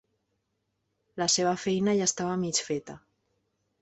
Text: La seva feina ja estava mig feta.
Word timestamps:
La 1.23 1.27
seva 1.33 1.53
feina 1.67 1.95
ja 1.99 2.09
estava 2.13 2.39
mig 2.47 2.63
feta. 2.71 2.97